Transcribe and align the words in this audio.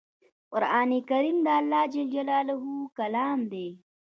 قرآن 0.51 0.89
کریم 1.09 1.37
د 1.45 1.47
الله 1.59 1.83
ج 1.93 1.95
کلام 2.97 3.39
دی 3.51 3.67